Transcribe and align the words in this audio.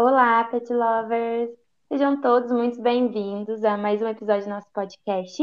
Olá, 0.00 0.44
pet 0.44 0.72
lovers! 0.72 1.50
Sejam 1.88 2.20
todos 2.20 2.52
muito 2.52 2.80
bem-vindos 2.80 3.64
a 3.64 3.76
mais 3.76 4.00
um 4.00 4.06
episódio 4.06 4.44
do 4.44 4.50
nosso 4.50 4.68
podcast. 4.72 5.42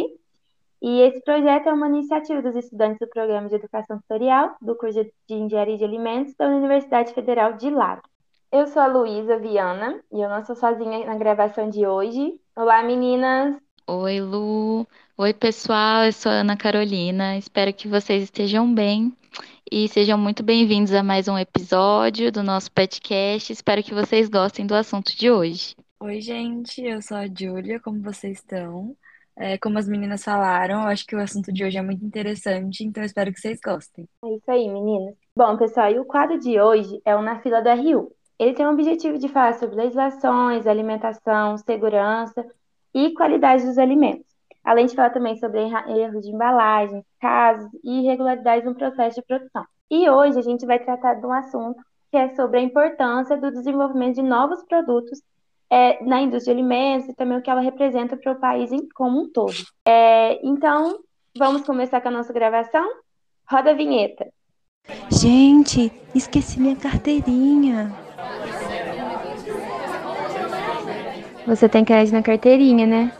E 0.81 1.01
esse 1.01 1.21
projeto 1.25 1.67
é 1.67 1.73
uma 1.73 1.89
iniciativa 1.89 2.41
dos 2.41 2.55
estudantes 2.55 2.99
do 2.99 3.09
Programa 3.09 3.49
de 3.49 3.55
Educação 3.55 3.99
Tutorial 3.99 4.55
do 4.61 4.73
curso 4.77 5.03
de 5.27 5.35
Engenharia 5.35 5.77
de 5.77 5.83
Alimentos 5.83 6.33
da 6.35 6.47
Universidade 6.47 7.13
Federal 7.13 7.57
de 7.57 7.69
Lara. 7.69 8.01
Eu 8.49 8.65
sou 8.67 8.81
a 8.81 8.87
Luísa 8.87 9.37
Viana 9.37 10.01
e 10.09 10.21
eu 10.21 10.29
não 10.29 10.41
sou 10.45 10.55
sozinha 10.55 11.05
na 11.05 11.17
gravação 11.17 11.69
de 11.69 11.85
hoje. 11.85 12.39
Olá, 12.55 12.81
meninas! 12.81 13.57
Oi, 13.85 14.21
Lu! 14.21 14.87
Oi, 15.17 15.33
pessoal! 15.33 16.05
Eu 16.05 16.13
sou 16.13 16.31
a 16.31 16.35
Ana 16.35 16.55
Carolina. 16.55 17.37
Espero 17.37 17.73
que 17.73 17.89
vocês 17.89 18.23
estejam 18.23 18.73
bem 18.73 19.13
e 19.71 19.87
sejam 19.87 20.17
muito 20.17 20.43
bem-vindos 20.43 20.93
a 20.93 21.01
mais 21.01 21.27
um 21.27 21.37
episódio 21.37 22.31
do 22.31 22.43
nosso 22.43 22.71
podcast. 22.71 23.51
Espero 23.51 23.83
que 23.83 23.93
vocês 23.93 24.29
gostem 24.29 24.65
do 24.65 24.75
assunto 24.75 25.15
de 25.17 25.31
hoje. 25.31 25.75
Oi, 25.99 26.21
gente, 26.21 26.81
eu 26.81 27.01
sou 27.01 27.17
a 27.17 27.25
Júlia, 27.27 27.79
como 27.79 28.01
vocês 28.01 28.37
estão? 28.37 28.95
É, 29.35 29.57
como 29.57 29.77
as 29.77 29.87
meninas 29.87 30.23
falaram, 30.23 30.83
eu 30.83 30.87
acho 30.87 31.05
que 31.05 31.15
o 31.15 31.21
assunto 31.21 31.51
de 31.51 31.63
hoje 31.63 31.77
é 31.77 31.81
muito 31.81 32.05
interessante, 32.05 32.83
então 32.83 33.03
eu 33.03 33.07
espero 33.07 33.33
que 33.33 33.39
vocês 33.39 33.59
gostem. 33.59 34.07
É 34.23 34.29
isso 34.29 34.51
aí, 34.51 34.69
meninas. 34.69 35.15
Bom, 35.35 35.57
pessoal, 35.57 35.91
e 35.91 35.99
o 35.99 36.05
quadro 36.05 36.39
de 36.39 36.59
hoje 36.59 37.01
é 37.03 37.15
o 37.15 37.21
Na 37.21 37.39
Fila 37.41 37.61
do 37.61 37.69
RU. 37.69 38.11
Ele 38.37 38.53
tem 38.53 38.65
o 38.65 38.71
objetivo 38.71 39.17
de 39.17 39.27
falar 39.27 39.53
sobre 39.55 39.75
legislações, 39.75 40.67
alimentação, 40.67 41.57
segurança 41.57 42.45
e 42.93 43.13
qualidade 43.13 43.65
dos 43.65 43.77
alimentos 43.77 44.34
além 44.65 44.87
de 44.87 44.95
falar 44.95 45.11
também 45.11 45.37
sobre 45.37 45.61
erros 45.61 46.25
de 46.25 46.31
embalagem, 46.31 47.05
casos 47.21 47.69
e 47.83 48.01
irregularidades 48.01 48.65
no 48.65 48.73
processo 48.73 49.21
de 49.21 49.25
produção. 49.25 49.63
E 49.89 50.09
hoje 50.09 50.39
a 50.39 50.41
gente 50.41 50.65
vai 50.65 50.79
tratar 50.79 51.13
de 51.13 51.25
um 51.25 51.31
assunto 51.31 51.79
que 52.11 52.17
é 52.17 52.33
sobre 52.35 52.59
a 52.59 52.63
importância 52.63 53.37
do 53.37 53.51
desenvolvimento 53.51 54.15
de 54.15 54.23
novos 54.23 54.63
produtos 54.63 55.21
é, 55.69 56.03
na 56.03 56.21
indústria 56.21 56.55
de 56.55 56.61
alimentos 56.61 57.09
e 57.09 57.13
também 57.13 57.37
o 57.37 57.41
que 57.41 57.49
ela 57.49 57.61
representa 57.61 58.17
para 58.17 58.31
o 58.31 58.39
país 58.39 58.71
em, 58.71 58.87
como 58.89 59.21
um 59.21 59.29
todo. 59.31 59.53
É, 59.85 60.39
então, 60.45 60.99
vamos 61.37 61.63
começar 61.63 62.01
com 62.01 62.07
a 62.07 62.11
nossa 62.11 62.33
gravação? 62.33 62.87
Roda 63.49 63.71
a 63.71 63.73
vinheta. 63.73 64.27
Gente, 65.09 65.91
esqueci 66.13 66.59
minha 66.59 66.75
carteirinha. 66.75 67.93
Você 71.45 71.69
tem 71.69 71.85
crédito 71.85 72.13
na 72.13 72.23
carteirinha, 72.23 72.87
né? 72.87 73.11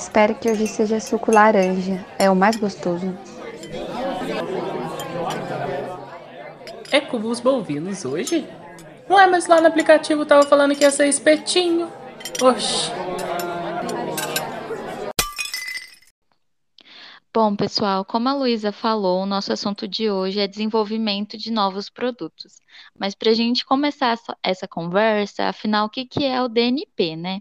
Espero 0.00 0.34
que 0.34 0.50
hoje 0.50 0.66
seja 0.66 0.98
suco 0.98 1.30
laranja. 1.30 2.02
É 2.18 2.30
o 2.30 2.34
mais 2.34 2.56
gostoso. 2.56 3.14
É 6.90 7.02
com 7.02 7.18
os 7.18 7.38
bovinos 7.38 8.06
hoje? 8.06 8.48
Não 9.06 9.20
é, 9.20 9.26
mas 9.26 9.46
lá 9.46 9.60
no 9.60 9.66
aplicativo 9.66 10.24
tava 10.24 10.44
falando 10.44 10.74
que 10.74 10.84
ia 10.84 10.90
ser 10.90 11.06
espetinho. 11.06 11.92
Oxi. 12.40 12.90
Bom, 17.32 17.54
pessoal, 17.54 18.02
como 18.02 18.26
a 18.30 18.32
Luísa 18.32 18.72
falou, 18.72 19.22
o 19.22 19.26
nosso 19.26 19.52
assunto 19.52 19.86
de 19.86 20.10
hoje 20.10 20.40
é 20.40 20.48
desenvolvimento 20.48 21.36
de 21.36 21.52
novos 21.52 21.90
produtos. 21.90 22.54
Mas 22.98 23.14
para 23.14 23.32
a 23.32 23.34
gente 23.34 23.66
começar 23.66 24.12
essa, 24.12 24.36
essa 24.42 24.66
conversa, 24.66 25.44
afinal, 25.44 25.86
o 25.86 25.90
que, 25.90 26.06
que 26.06 26.24
é 26.24 26.42
o 26.42 26.48
DNP, 26.48 27.16
né? 27.16 27.40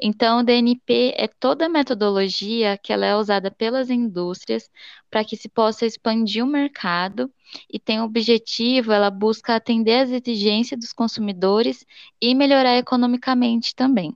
Então, 0.00 0.40
o 0.40 0.42
DNP 0.42 1.14
é 1.16 1.28
toda 1.28 1.66
a 1.66 1.68
metodologia 1.68 2.78
que 2.78 2.92
ela 2.92 3.06
é 3.06 3.16
usada 3.16 3.50
pelas 3.50 3.90
indústrias 3.90 4.68
para 5.10 5.24
que 5.24 5.36
se 5.36 5.48
possa 5.48 5.86
expandir 5.86 6.44
o 6.44 6.46
mercado 6.46 7.32
e 7.72 7.78
tem 7.78 8.00
o 8.00 8.04
objetivo, 8.04 8.92
ela 8.92 9.10
busca 9.10 9.54
atender 9.54 10.00
às 10.00 10.10
exigências 10.10 10.78
dos 10.78 10.92
consumidores 10.92 11.84
e 12.20 12.34
melhorar 12.34 12.76
economicamente 12.76 13.74
também. 13.74 14.14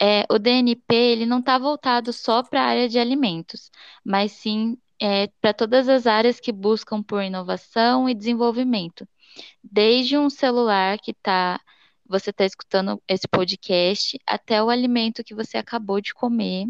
É, 0.00 0.24
o 0.30 0.38
DNP 0.38 0.94
ele 0.94 1.26
não 1.26 1.40
está 1.40 1.58
voltado 1.58 2.12
só 2.12 2.42
para 2.42 2.62
a 2.62 2.66
área 2.66 2.88
de 2.88 2.98
alimentos, 2.98 3.70
mas 4.04 4.32
sim 4.32 4.78
é, 5.00 5.28
para 5.40 5.52
todas 5.52 5.88
as 5.88 6.06
áreas 6.06 6.40
que 6.40 6.52
buscam 6.52 7.02
por 7.02 7.22
inovação 7.22 8.08
e 8.08 8.14
desenvolvimento, 8.14 9.06
desde 9.62 10.16
um 10.16 10.30
celular 10.30 10.98
que 10.98 11.10
está 11.12 11.60
você 12.08 12.30
está 12.30 12.44
escutando 12.44 13.00
esse 13.06 13.28
podcast 13.28 14.18
até 14.26 14.62
o 14.62 14.70
alimento 14.70 15.22
que 15.22 15.34
você 15.34 15.58
acabou 15.58 16.00
de 16.00 16.14
comer. 16.14 16.66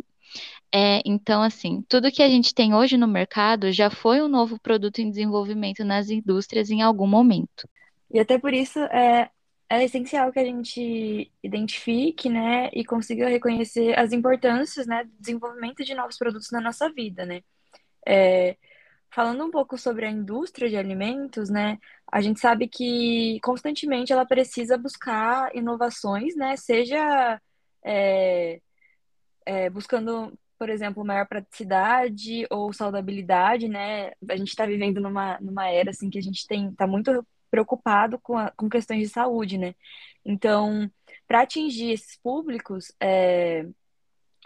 É, 0.74 1.00
então, 1.04 1.42
assim, 1.42 1.82
tudo 1.88 2.12
que 2.12 2.22
a 2.22 2.28
gente 2.28 2.54
tem 2.54 2.74
hoje 2.74 2.96
no 2.96 3.06
mercado 3.06 3.72
já 3.72 3.88
foi 3.88 4.20
um 4.20 4.28
novo 4.28 4.58
produto 4.60 4.98
em 4.98 5.08
desenvolvimento 5.08 5.84
nas 5.84 6.10
indústrias 6.10 6.70
em 6.70 6.82
algum 6.82 7.06
momento. 7.06 7.68
E 8.10 8.18
até 8.18 8.38
por 8.38 8.52
isso 8.52 8.78
é, 8.78 9.30
é 9.70 9.84
essencial 9.84 10.32
que 10.32 10.38
a 10.38 10.44
gente 10.44 11.30
identifique, 11.42 12.28
né, 12.28 12.68
e 12.72 12.84
consiga 12.84 13.28
reconhecer 13.28 13.98
as 13.98 14.12
importâncias, 14.12 14.86
né, 14.86 15.04
do 15.04 15.12
desenvolvimento 15.18 15.84
de 15.84 15.94
novos 15.94 16.18
produtos 16.18 16.50
na 16.50 16.60
nossa 16.60 16.90
vida, 16.90 17.24
né. 17.24 17.42
É, 18.06 18.56
falando 19.10 19.44
um 19.44 19.50
pouco 19.50 19.78
sobre 19.78 20.06
a 20.06 20.10
indústria 20.10 20.68
de 20.68 20.76
alimentos, 20.76 21.48
né, 21.50 21.78
a 22.10 22.20
gente 22.20 22.40
sabe 22.40 22.68
que 22.68 23.38
constantemente 23.42 24.12
ela 24.12 24.26
precisa 24.26 24.76
buscar 24.76 25.54
inovações, 25.54 26.36
né, 26.36 26.56
seja 26.56 27.40
é, 27.84 28.60
é, 29.46 29.70
buscando, 29.70 30.38
por 30.58 30.68
exemplo, 30.68 31.04
maior 31.04 31.26
praticidade 31.26 32.46
ou 32.50 32.72
saudabilidade, 32.72 33.68
né, 33.68 34.12
a 34.28 34.36
gente 34.36 34.48
está 34.48 34.66
vivendo 34.66 35.00
numa, 35.00 35.38
numa 35.40 35.68
era, 35.70 35.90
assim, 35.90 36.10
que 36.10 36.18
a 36.18 36.22
gente 36.22 36.46
tem, 36.46 36.68
está 36.70 36.86
muito 36.86 37.26
preocupado 37.50 38.18
com, 38.20 38.36
a, 38.36 38.50
com 38.50 38.68
questões 38.68 39.00
de 39.00 39.08
saúde, 39.08 39.58
né, 39.58 39.74
então, 40.24 40.90
para 41.26 41.42
atingir 41.42 41.92
esses 41.92 42.18
públicos, 42.18 42.92
é, 43.00 43.66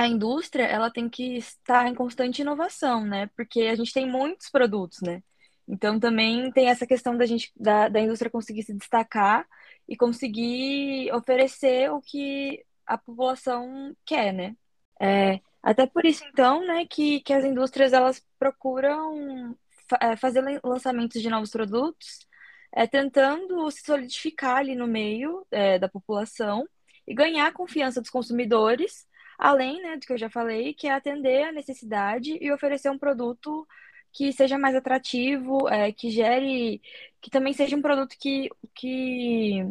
a 0.03 0.09
indústria 0.09 0.65
ela 0.65 0.91
tem 0.91 1.09
que 1.09 1.37
estar 1.37 1.87
em 1.87 1.95
constante 1.95 2.43
inovação, 2.43 3.05
né? 3.05 3.29
Porque 3.37 3.63
a 3.63 3.75
gente 3.77 3.93
tem 3.93 4.07
muitos 4.09 4.51
produtos, 4.51 5.01
né? 5.01 5.23
Então 5.69 5.99
também 6.01 6.51
tem 6.53 6.69
essa 6.69 6.87
questão 6.87 7.17
da 7.17 7.25
gente 7.27 7.53
da, 7.57 7.89
da 7.89 8.01
indústria 8.01 8.31
conseguir 8.31 8.65
se 8.65 8.75
destacar 8.75 9.47
e 9.89 9.97
conseguir 9.97 11.13
oferecer 11.13 11.91
o 11.91 12.01
que 12.01 12.65
a 12.87 12.99
população 12.99 13.97
quer, 14.05 14.33
né? 14.33 14.57
É, 15.01 15.41
até 15.63 15.87
por 15.87 16.05
isso 16.05 16.25
então, 16.25 16.67
né, 16.67 16.85
que, 16.87 17.21
que 17.21 17.33
as 17.33 17.45
indústrias 17.45 17.93
elas 17.93 18.25
procuram 18.39 19.57
fa 19.89 19.99
é, 20.01 20.17
fazer 20.17 20.43
lançamentos 20.65 21.21
de 21.23 21.29
novos 21.31 21.51
produtos, 21.51 22.27
é, 22.73 22.87
tentando 22.87 23.71
se 23.71 23.83
solidificar 23.83 24.59
ali 24.59 24.75
no 24.75 24.87
meio 24.87 25.47
é, 25.51 25.79
da 25.79 25.89
população 25.89 26.67
e 27.07 27.15
ganhar 27.15 27.47
a 27.49 27.53
confiança 27.53 28.01
dos 28.01 28.11
consumidores 28.11 29.07
além 29.43 29.83
né, 29.83 29.97
do 29.97 30.07
que 30.07 30.13
eu 30.13 30.19
já 30.19 30.31
falei, 30.31 30.73
que 30.73 30.87
é 30.87 30.93
atender 30.93 31.43
a 31.43 31.53
necessidade 31.53 32.39
e 32.41 32.53
oferecer 32.53 32.89
um 32.91 32.99
produto 32.99 33.67
que 34.13 34.33
seja 34.33 34.57
mais 34.57 34.77
atrativo, 34.77 35.69
é, 35.69 35.91
que 35.91 36.11
gere, 36.11 36.81
que 37.21 37.29
também 37.29 37.53
seja 37.53 37.77
um 37.77 37.83
produto 37.83 38.15
que, 38.21 38.49
que 38.73 39.67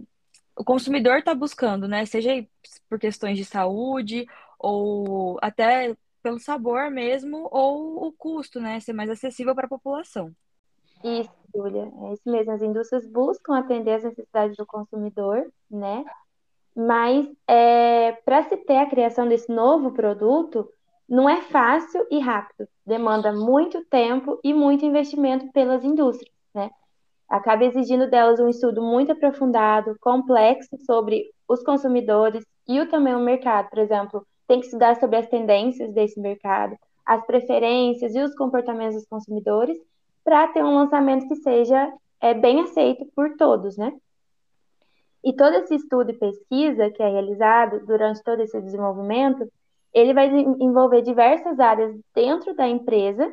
o 0.58 0.64
consumidor 0.66 1.20
está 1.20 1.34
buscando, 1.34 1.88
né? 1.88 2.06
Seja 2.06 2.46
por 2.90 3.00
questões 3.00 3.38
de 3.38 3.46
saúde 3.46 4.26
ou 4.60 5.38
até 5.42 5.96
pelo 6.22 6.38
sabor 6.38 6.92
mesmo, 6.92 7.48
ou 7.50 8.08
o 8.08 8.12
custo, 8.12 8.60
né? 8.60 8.78
Ser 8.82 8.92
mais 8.92 9.10
acessível 9.10 9.56
para 9.56 9.68
a 9.68 9.70
população. 9.70 10.36
Isso, 11.02 11.32
Julia, 11.56 11.90
é 12.10 12.14
isso 12.14 12.24
mesmo. 12.26 12.52
As 12.52 12.62
indústrias 12.62 13.08
buscam 13.08 13.58
atender 13.58 13.94
as 13.94 14.04
necessidades 14.04 14.58
do 14.58 14.66
consumidor, 14.66 15.50
né? 15.70 16.04
Mas 16.76 17.28
é, 17.48 18.14
para 18.26 18.44
se 18.44 18.58
ter 18.58 18.78
a 18.78 18.90
criação 18.90 19.28
desse 19.28 19.52
novo 19.52 19.92
produto, 19.92 20.68
não 21.08 21.30
é 21.30 21.42
fácil 21.42 22.06
e 22.10 22.20
rápido. 22.20 22.68
Demanda 22.86 23.34
muito 23.34 23.84
tempo 23.86 24.40
e 24.44 24.54
muito 24.54 24.86
investimento 24.86 25.52
pelas 25.52 25.84
indústrias, 25.84 26.34
né? 26.54 26.72
Acaba 27.28 27.66
exigindo 27.66 28.10
delas 28.10 28.40
um 28.40 28.48
estudo 28.48 28.82
muito 28.82 29.12
aprofundado, 29.12 29.98
complexo 30.00 30.78
sobre 30.86 31.30
os 31.48 31.62
consumidores 31.64 32.46
e 32.68 32.80
o 32.80 32.88
também 32.90 33.14
o 33.14 33.20
mercado. 33.20 33.70
Por 33.70 33.80
exemplo, 33.80 34.26
tem 34.48 34.60
que 34.60 34.66
estudar 34.66 34.96
sobre 34.98 35.18
as 35.18 35.28
tendências 35.28 35.94
desse 35.94 36.20
mercado, 36.20 36.78
as 37.06 37.26
preferências 37.26 38.16
e 38.16 38.20
os 38.20 38.36
comportamentos 38.36 38.96
dos 38.96 39.08
consumidores, 39.08 39.78
para 40.24 40.48
ter 40.48 40.64
um 40.64 40.76
lançamento 40.76 41.28
que 41.28 41.36
seja 41.38 41.92
é, 42.22 42.34
bem 42.34 42.62
aceito 42.62 43.06
por 43.16 43.36
todos, 43.36 43.78
né? 43.78 43.92
E 45.24 45.34
todo 45.34 45.54
esse 45.56 45.76
estudo 45.76 46.12
e 46.12 46.18
pesquisa 46.18 46.90
que 46.90 47.02
é 47.02 47.10
realizado 47.10 47.86
durante 47.86 48.24
todo 48.24 48.42
esse 48.42 48.60
desenvolvimento, 48.60 49.48
ele 49.94 50.14
vai 50.14 50.28
envolver 50.60 51.02
diversas 51.02 51.60
áreas 51.60 51.96
dentro 52.14 52.56
da 52.56 52.68
empresa 52.68 53.32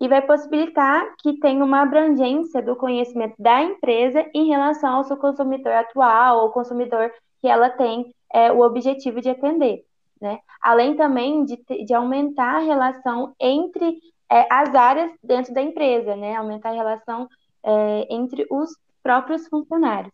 e 0.00 0.08
vai 0.08 0.20
possibilitar 0.20 1.14
que 1.18 1.38
tenha 1.38 1.64
uma 1.64 1.82
abrangência 1.82 2.60
do 2.60 2.74
conhecimento 2.74 3.34
da 3.38 3.62
empresa 3.62 4.26
em 4.34 4.48
relação 4.48 4.96
ao 4.96 5.04
seu 5.04 5.16
consumidor 5.16 5.72
atual 5.72 6.42
ou 6.42 6.50
consumidor 6.50 7.12
que 7.40 7.46
ela 7.46 7.70
tem 7.70 8.12
é, 8.32 8.50
o 8.50 8.60
objetivo 8.62 9.20
de 9.20 9.30
atender. 9.30 9.84
Né? 10.20 10.40
Além 10.60 10.96
também 10.96 11.44
de, 11.44 11.56
de 11.84 11.94
aumentar 11.94 12.56
a 12.56 12.60
relação 12.60 13.34
entre 13.38 13.98
é, 14.30 14.46
as 14.50 14.74
áreas 14.74 15.12
dentro 15.22 15.54
da 15.54 15.62
empresa, 15.62 16.16
né? 16.16 16.34
aumentar 16.34 16.70
a 16.70 16.74
relação 16.74 17.28
é, 17.62 18.06
entre 18.10 18.46
os 18.50 18.70
próprios 19.02 19.46
funcionários. 19.46 20.12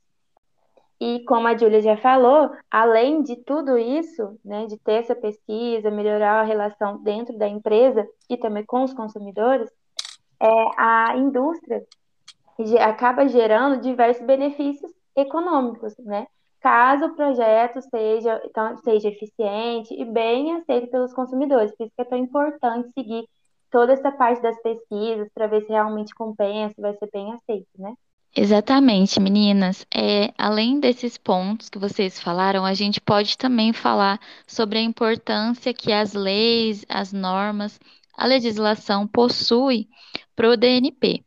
E 1.00 1.24
como 1.24 1.46
a 1.46 1.56
Júlia 1.56 1.80
já 1.80 1.96
falou, 1.96 2.50
além 2.70 3.22
de 3.22 3.36
tudo 3.36 3.78
isso, 3.78 4.38
né, 4.44 4.66
de 4.66 4.76
ter 4.78 4.94
essa 4.94 5.14
pesquisa, 5.14 5.90
melhorar 5.90 6.40
a 6.40 6.44
relação 6.44 7.00
dentro 7.02 7.38
da 7.38 7.46
empresa 7.46 8.06
e 8.28 8.36
também 8.36 8.64
com 8.64 8.82
os 8.82 8.92
consumidores, 8.92 9.70
é, 10.40 10.48
a 10.76 11.16
indústria 11.16 11.84
acaba 12.80 13.28
gerando 13.28 13.80
diversos 13.80 14.24
benefícios 14.26 14.90
econômicos, 15.14 15.96
né? 15.98 16.26
Caso 16.60 17.06
o 17.06 17.14
projeto 17.14 17.80
seja, 17.82 18.42
então, 18.44 18.76
seja 18.78 19.08
eficiente 19.08 19.94
e 19.94 20.04
bem 20.04 20.54
aceito 20.56 20.90
pelos 20.90 21.14
consumidores. 21.14 21.72
Por 21.76 21.84
isso 21.84 21.94
que 21.94 22.02
é 22.02 22.04
tão 22.04 22.18
importante 22.18 22.90
seguir 22.92 23.28
toda 23.70 23.92
essa 23.92 24.10
parte 24.10 24.42
das 24.42 24.60
pesquisas 24.60 25.28
para 25.32 25.46
ver 25.46 25.62
se 25.62 25.68
realmente 25.68 26.14
compensa, 26.14 26.74
vai 26.78 26.94
ser 26.94 27.08
bem 27.12 27.32
aceito, 27.32 27.68
né? 27.78 27.94
Exatamente, 28.34 29.18
meninas. 29.20 29.84
É, 29.94 30.32
além 30.38 30.78
desses 30.80 31.16
pontos 31.18 31.68
que 31.68 31.78
vocês 31.78 32.18
falaram, 32.20 32.64
a 32.64 32.72
gente 32.74 33.00
pode 33.00 33.36
também 33.36 33.72
falar 33.72 34.20
sobre 34.46 34.78
a 34.78 34.82
importância 34.82 35.74
que 35.74 35.92
as 35.92 36.12
leis, 36.14 36.84
as 36.88 37.12
normas, 37.12 37.78
a 38.16 38.26
legislação 38.26 39.06
possui 39.06 39.88
para 40.36 40.48
o 40.50 40.56
DNP, 40.56 41.24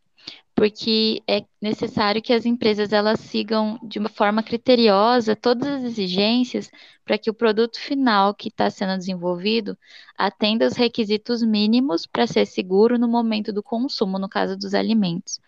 porque 0.62 1.24
é 1.28 1.44
necessário 1.60 2.22
que 2.22 2.32
as 2.32 2.46
empresas 2.46 2.94
elas 2.94 3.20
sigam 3.20 3.80
de 3.82 3.98
uma 3.98 4.10
forma 4.10 4.44
criteriosa 4.44 5.36
todas 5.36 5.68
as 5.68 5.84
exigências 5.84 6.70
para 7.04 7.18
que 7.18 7.32
o 7.32 7.34
produto 7.34 7.80
final 7.80 8.32
que 8.36 8.50
está 8.50 8.70
sendo 8.70 8.96
desenvolvido 8.96 9.76
atenda 10.16 10.68
os 10.68 10.76
requisitos 10.76 11.42
mínimos 11.42 12.06
para 12.06 12.28
ser 12.28 12.46
seguro 12.46 13.00
no 13.00 13.08
momento 13.08 13.52
do 13.52 13.64
consumo, 13.64 14.20
no 14.20 14.30
caso 14.30 14.56
dos 14.56 14.76
alimentos. 14.76 15.40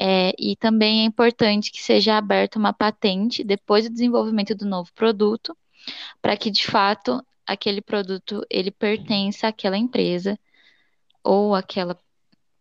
É, 0.00 0.32
e 0.38 0.56
também 0.56 1.02
é 1.02 1.04
importante 1.04 1.70
que 1.70 1.82
seja 1.82 2.16
aberta 2.16 2.58
uma 2.58 2.72
patente 2.72 3.44
depois 3.44 3.84
do 3.84 3.92
desenvolvimento 3.92 4.54
do 4.54 4.64
novo 4.64 4.90
produto, 4.94 5.54
para 6.22 6.34
que 6.34 6.50
de 6.50 6.66
fato 6.66 7.22
aquele 7.46 7.82
produto 7.82 8.40
ele 8.48 8.70
pertença 8.70 9.48
àquela 9.48 9.76
empresa 9.76 10.38
ou 11.22 11.54
aquela 11.54 11.94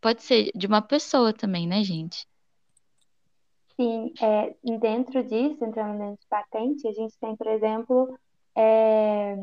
pode 0.05 0.21
ser 0.21 0.51
de 0.53 0.67
uma 0.67 0.83
pessoa 0.83 1.33
também, 1.33 1.67
né, 1.67 1.83
gente? 1.83 2.27
Sim, 3.75 4.13
é, 4.21 4.55
dentro 4.77 5.23
disso, 5.23 5.65
entrando 5.65 5.97
dentro 5.97 6.21
de 6.21 6.27
patente, 6.29 6.87
a 6.87 6.91
gente 6.91 7.17
tem, 7.19 7.35
por 7.35 7.47
exemplo, 7.47 8.15
é, 8.55 9.35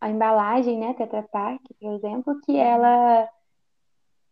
a 0.00 0.10
embalagem, 0.10 0.80
né, 0.80 0.94
Tetra 0.94 1.22
Pak, 1.22 1.62
por 1.80 1.94
exemplo, 1.94 2.40
que 2.40 2.56
ela 2.56 3.28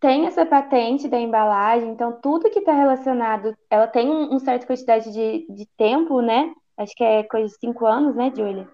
tem 0.00 0.26
essa 0.26 0.44
patente 0.44 1.06
da 1.06 1.20
embalagem, 1.20 1.90
então 1.90 2.20
tudo 2.20 2.50
que 2.50 2.58
está 2.58 2.72
relacionado, 2.72 3.56
ela 3.70 3.86
tem 3.86 4.10
um, 4.10 4.34
um 4.34 4.40
certa 4.40 4.66
quantidade 4.66 5.12
de, 5.12 5.46
de 5.48 5.64
tempo, 5.76 6.20
né? 6.20 6.52
Acho 6.76 6.92
que 6.92 7.04
é 7.04 7.22
coisa 7.22 7.46
de 7.46 7.60
cinco 7.60 7.86
anos, 7.86 8.16
né, 8.16 8.32
Julia? 8.36 8.68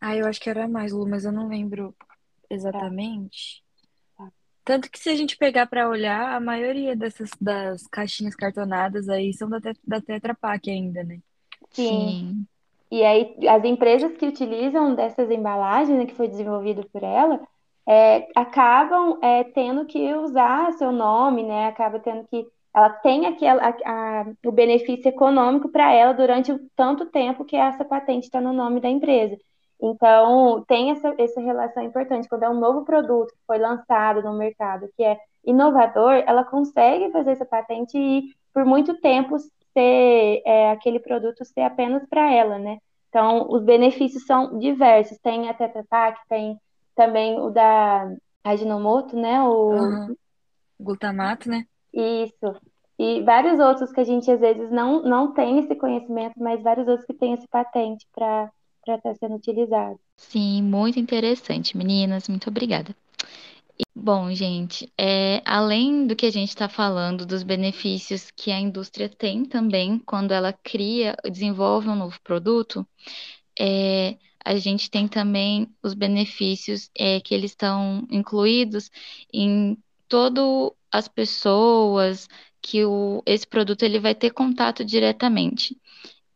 Ah, 0.00 0.16
eu 0.16 0.26
acho 0.26 0.40
que 0.40 0.50
era 0.50 0.66
mais, 0.66 0.90
Lu, 0.92 1.08
mas 1.08 1.24
eu 1.24 1.30
não 1.30 1.46
lembro 1.46 1.94
exatamente. 2.50 3.63
Tanto 4.64 4.90
que 4.90 4.98
se 4.98 5.10
a 5.10 5.16
gente 5.16 5.36
pegar 5.36 5.66
para 5.66 5.88
olhar, 5.88 6.34
a 6.34 6.40
maioria 6.40 6.96
dessas 6.96 7.30
das 7.40 7.86
caixinhas 7.86 8.34
cartonadas 8.34 9.08
aí 9.08 9.32
são 9.34 9.48
da, 9.48 9.58
da 9.86 10.00
Tetra 10.00 10.34
Pak 10.34 10.70
ainda, 10.70 11.04
né? 11.04 11.20
Sim. 11.70 11.84
Sim. 11.86 12.46
E 12.90 13.02
aí 13.04 13.36
as 13.48 13.64
empresas 13.64 14.16
que 14.16 14.26
utilizam 14.26 14.94
dessas 14.94 15.30
embalagens, 15.30 15.98
né, 15.98 16.06
que 16.06 16.14
foi 16.14 16.28
desenvolvido 16.28 16.88
por 16.92 17.02
ela, 17.02 17.40
é, 17.86 18.28
acabam 18.34 19.18
é, 19.22 19.44
tendo 19.44 19.84
que 19.84 20.14
usar 20.14 20.72
seu 20.74 20.92
nome, 20.92 21.42
né? 21.42 21.66
Acaba 21.66 21.98
tendo 21.98 22.26
que 22.28 22.46
ela 22.74 22.90
tem 22.90 23.26
aquela, 23.26 23.62
a, 23.62 24.20
a, 24.22 24.26
o 24.44 24.52
benefício 24.52 25.08
econômico 25.08 25.68
para 25.68 25.92
ela 25.92 26.12
durante 26.12 26.50
o 26.52 26.58
tanto 26.74 27.06
tempo 27.06 27.44
que 27.44 27.56
essa 27.56 27.84
patente 27.84 28.24
está 28.24 28.40
no 28.40 28.52
nome 28.52 28.80
da 28.80 28.88
empresa. 28.88 29.36
Então, 29.80 30.64
tem 30.66 30.90
essa, 30.90 31.14
essa 31.18 31.40
relação 31.40 31.82
importante. 31.82 32.28
Quando 32.28 32.44
é 32.44 32.48
um 32.48 32.58
novo 32.58 32.84
produto 32.84 33.32
que 33.32 33.46
foi 33.46 33.58
lançado 33.58 34.22
no 34.22 34.32
mercado, 34.34 34.88
que 34.96 35.02
é 35.02 35.18
inovador, 35.44 36.22
ela 36.26 36.44
consegue 36.44 37.10
fazer 37.10 37.32
essa 37.32 37.44
patente 37.44 37.98
e, 37.98 38.34
por 38.52 38.64
muito 38.64 38.98
tempo, 39.00 39.38
ser 39.38 40.42
é, 40.44 40.70
aquele 40.70 40.98
produto 40.98 41.44
ser 41.44 41.62
apenas 41.62 42.06
para 42.08 42.32
ela, 42.32 42.58
né? 42.58 42.78
Então, 43.08 43.46
os 43.50 43.62
benefícios 43.62 44.24
são 44.24 44.58
diversos. 44.58 45.18
Tem 45.18 45.48
a 45.48 45.54
Tetra 45.54 45.84
Pak, 45.88 46.20
tem 46.28 46.58
também 46.96 47.38
o 47.38 47.50
da 47.50 48.12
Ajinomoto, 48.42 49.16
né? 49.16 49.42
O 49.42 49.70
uhum. 49.70 50.16
glutamato, 50.80 51.48
né? 51.48 51.64
Isso. 51.92 52.56
E 52.98 53.22
vários 53.22 53.58
outros 53.58 53.92
que 53.92 54.00
a 54.00 54.04
gente 54.04 54.30
às 54.30 54.40
vezes 54.40 54.70
não, 54.70 55.02
não 55.02 55.32
tem 55.32 55.58
esse 55.58 55.74
conhecimento, 55.74 56.34
mas 56.38 56.62
vários 56.62 56.86
outros 56.86 57.06
que 57.06 57.14
têm 57.14 57.34
esse 57.34 57.46
patente 57.48 58.06
para 58.12 58.50
estar 58.92 58.98
tá 58.98 59.14
sendo 59.14 59.36
utilizado. 59.36 59.98
Sim, 60.16 60.62
muito 60.62 60.98
interessante, 60.98 61.76
meninas. 61.76 62.28
Muito 62.28 62.48
obrigada. 62.48 62.94
E, 63.78 63.82
bom, 63.94 64.32
gente, 64.32 64.92
é, 64.98 65.42
além 65.44 66.06
do 66.06 66.14
que 66.14 66.26
a 66.26 66.30
gente 66.30 66.50
está 66.50 66.68
falando, 66.68 67.26
dos 67.26 67.42
benefícios 67.42 68.30
que 68.30 68.52
a 68.52 68.60
indústria 68.60 69.08
tem 69.08 69.44
também 69.44 69.98
quando 69.98 70.32
ela 70.32 70.52
cria, 70.52 71.16
desenvolve 71.24 71.88
um 71.88 71.96
novo 71.96 72.20
produto, 72.22 72.86
é, 73.58 74.16
a 74.44 74.56
gente 74.56 74.90
tem 74.90 75.08
também 75.08 75.68
os 75.82 75.94
benefícios 75.94 76.90
é, 76.96 77.20
que 77.20 77.34
eles 77.34 77.52
estão 77.52 78.06
incluídos 78.10 78.90
em 79.32 79.76
todo 80.08 80.76
as 80.92 81.08
pessoas 81.08 82.28
que 82.60 82.84
o, 82.84 83.22
esse 83.26 83.46
produto 83.46 83.82
ele 83.82 83.98
vai 83.98 84.14
ter 84.14 84.30
contato 84.30 84.84
diretamente, 84.84 85.76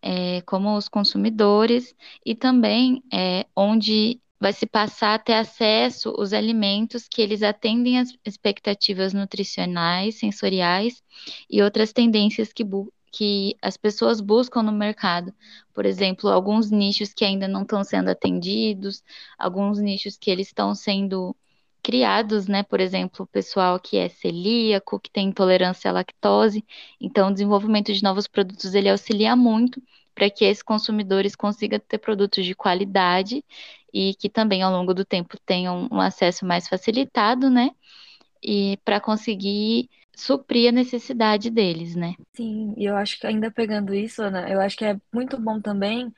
é, 0.03 0.41
como 0.43 0.77
os 0.77 0.89
consumidores 0.89 1.95
e 2.25 2.35
também 2.35 3.03
é, 3.13 3.47
onde 3.57 4.21
vai 4.41 4.53
se 4.53 4.67
passar 4.67 5.15
a 5.15 5.19
ter 5.19 5.35
acesso 5.35 6.15
os 6.17 6.33
alimentos 6.33 7.09
que 7.09 7.21
eles 7.21 7.43
atendem 7.43 7.99
às 7.99 8.17
expectativas 8.25 9.13
nutricionais, 9.13 10.19
sensoriais 10.19 11.03
e 11.51 11.61
outras 11.61 11.93
tendências 11.93 12.53
que, 12.53 12.65
que 13.11 13.57
as 13.61 13.77
pessoas 13.77 14.21
buscam 14.21 14.63
no 14.63 14.73
mercado. 14.73 15.35
Por 15.75 15.85
exemplo, 15.85 16.31
alguns 16.31 16.71
nichos 16.71 17.13
que 17.13 17.25
ainda 17.25 17.49
não 17.49 17.63
estão 17.63 17.83
sendo 17.83 18.11
atendidos, 18.11 19.03
alguns 19.37 19.81
nichos 19.81 20.17
que 20.17 20.31
eles 20.31 20.49
estão 20.49 20.75
sendo 20.75 21.35
criados, 21.89 22.47
né? 22.47 22.63
Por 22.63 22.81
exemplo, 22.81 23.25
o 23.25 23.27
pessoal 23.27 23.81
que 23.81 23.97
é 23.97 24.11
celíaco, 24.11 25.01
que 25.01 25.11
tem 25.11 25.29
intolerância 25.29 25.89
à 25.91 25.95
lactose. 25.95 26.63
Então, 27.01 27.31
o 27.31 27.33
desenvolvimento 27.33 27.95
de 27.95 28.03
novos 28.03 28.27
produtos 28.27 28.75
ele 28.75 28.91
auxilia 28.91 29.35
muito 29.35 29.83
para 30.15 30.29
que 30.29 30.45
esses 30.45 30.63
consumidores 30.63 31.35
consigam 31.35 31.81
ter 31.81 31.97
produtos 31.97 32.45
de 32.45 32.55
qualidade 32.55 33.43
e 33.91 34.15
que 34.17 34.29
também 34.29 34.63
ao 34.63 34.71
longo 34.71 34.93
do 34.93 35.03
tempo 35.03 35.39
tenham 35.47 35.89
um 35.91 35.99
acesso 35.99 36.45
mais 36.45 36.69
facilitado, 36.69 37.49
né? 37.49 37.71
E 38.43 38.77
para 38.85 39.01
conseguir 39.01 39.89
suprir 40.15 40.69
a 40.69 40.73
necessidade 40.73 41.49
deles, 41.49 41.97
né? 41.97 42.13
Sim, 42.37 42.75
e 42.77 42.85
eu 42.85 42.99
acho 42.99 43.19
que 43.19 43.27
ainda 43.27 43.51
pegando 43.51 43.95
isso, 43.95 44.23
Ana, 44.23 44.47
eu 44.51 44.61
acho 44.61 44.77
que 44.77 44.85
é 44.85 45.01
muito 45.11 45.41
bom 45.41 45.59
também, 45.59 46.13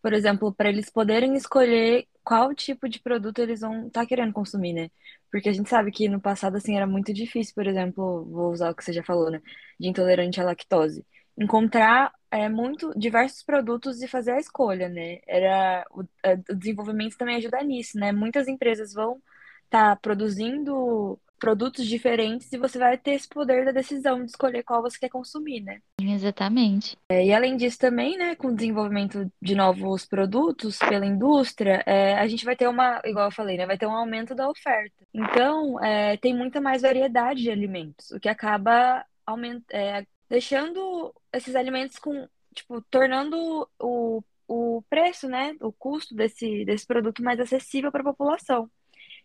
por 0.00 0.14
exemplo, 0.14 0.50
para 0.50 0.70
eles 0.70 0.88
poderem 0.88 1.34
escolher 1.34 2.06
qual 2.30 2.54
tipo 2.54 2.88
de 2.88 3.00
produto 3.00 3.40
eles 3.40 3.60
vão 3.60 3.88
estar 3.88 4.02
tá 4.02 4.06
querendo 4.06 4.32
consumir, 4.32 4.72
né? 4.72 4.88
Porque 5.32 5.48
a 5.48 5.52
gente 5.52 5.68
sabe 5.68 5.90
que 5.90 6.08
no 6.08 6.20
passado, 6.20 6.56
assim, 6.56 6.76
era 6.76 6.86
muito 6.86 7.12
difícil, 7.12 7.52
por 7.56 7.66
exemplo, 7.66 8.24
vou 8.24 8.52
usar 8.52 8.70
o 8.70 8.74
que 8.74 8.84
você 8.84 8.92
já 8.92 9.02
falou, 9.02 9.32
né? 9.32 9.42
De 9.80 9.88
intolerante 9.88 10.40
à 10.40 10.44
lactose. 10.44 11.04
Encontrar 11.36 12.12
é, 12.30 12.48
muito 12.48 12.92
diversos 12.96 13.42
produtos 13.42 14.00
e 14.00 14.06
fazer 14.06 14.30
a 14.30 14.38
escolha, 14.38 14.88
né? 14.88 15.18
Era 15.26 15.84
o, 15.90 16.02
o 16.02 16.54
desenvolvimento 16.54 17.16
também 17.18 17.34
ajuda 17.34 17.60
nisso, 17.64 17.98
né? 17.98 18.12
Muitas 18.12 18.46
empresas 18.46 18.92
vão 18.94 19.20
estar 19.64 19.96
tá 19.96 19.96
produzindo 19.96 21.20
produtos 21.40 21.86
diferentes 21.86 22.52
e 22.52 22.58
você 22.58 22.78
vai 22.78 22.96
ter 22.96 23.12
esse 23.12 23.28
poder 23.28 23.64
da 23.64 23.72
decisão 23.72 24.22
de 24.22 24.30
escolher 24.30 24.62
qual 24.62 24.82
você 24.82 24.98
quer 24.98 25.08
consumir, 25.08 25.60
né? 25.62 25.80
Exatamente. 26.00 26.96
É, 27.08 27.26
e 27.26 27.32
além 27.32 27.56
disso 27.56 27.78
também, 27.78 28.16
né, 28.16 28.36
com 28.36 28.48
o 28.48 28.54
desenvolvimento 28.54 29.30
de 29.42 29.54
novos 29.54 30.06
produtos 30.06 30.78
pela 30.78 31.06
indústria, 31.06 31.82
é, 31.86 32.14
a 32.14 32.28
gente 32.28 32.44
vai 32.44 32.54
ter 32.54 32.68
uma, 32.68 33.00
igual 33.04 33.26
eu 33.26 33.32
falei, 33.32 33.56
né, 33.56 33.66
vai 33.66 33.78
ter 33.78 33.86
um 33.86 33.96
aumento 33.96 34.34
da 34.34 34.48
oferta. 34.48 34.94
Então, 35.12 35.82
é, 35.82 36.16
tem 36.18 36.36
muita 36.36 36.60
mais 36.60 36.82
variedade 36.82 37.42
de 37.42 37.50
alimentos, 37.50 38.10
o 38.10 38.20
que 38.20 38.28
acaba 38.28 39.04
aument, 39.26 39.62
é, 39.72 40.06
deixando 40.28 41.12
esses 41.32 41.56
alimentos 41.56 41.98
com, 41.98 42.28
tipo, 42.54 42.82
tornando 42.82 43.68
o, 43.80 44.22
o 44.46 44.82
preço, 44.90 45.28
né, 45.28 45.56
o 45.60 45.72
custo 45.72 46.14
desse, 46.14 46.64
desse 46.64 46.86
produto 46.86 47.22
mais 47.22 47.40
acessível 47.40 47.90
para 47.90 48.02
a 48.02 48.12
população. 48.12 48.70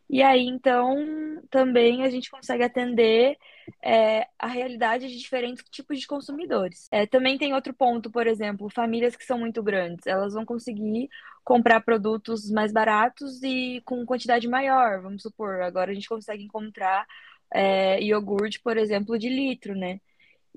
E 0.10 0.22
aí, 0.22 0.46
então, 0.46 1.42
também 1.50 2.04
a 2.04 2.10
gente 2.10 2.30
consegue 2.30 2.64
atender 2.64 3.38
é, 3.84 4.28
a 4.38 4.48
realidade 4.48 5.08
de 5.08 5.18
diferentes 5.18 5.64
tipos 5.70 6.00
de 6.00 6.08
consumidores. 6.08 6.88
É, 6.92 7.06
também 7.08 7.38
tem 7.38 7.54
outro 7.54 7.74
ponto, 7.74 8.12
por 8.12 8.28
exemplo, 8.28 8.70
famílias 8.70 9.16
que 9.16 9.26
são 9.26 9.40
muito 9.40 9.64
grandes, 9.64 10.06
elas 10.06 10.34
vão 10.34 10.46
conseguir 10.46 11.10
comprar 11.44 11.82
produtos 11.82 12.50
mais 12.52 12.72
baratos 12.72 13.42
e 13.44 13.82
com 13.86 14.06
quantidade 14.06 14.48
maior. 14.48 15.02
Vamos 15.02 15.24
supor, 15.24 15.62
agora 15.62 15.92
a 15.92 15.94
gente 15.94 16.10
consegue 16.10 16.44
encontrar 16.44 17.06
é, 17.54 18.02
iogurte, 18.04 18.60
por 18.62 18.78
exemplo, 18.78 19.18
de 19.18 19.30
litro, 19.30 19.76
né? 19.76 20.00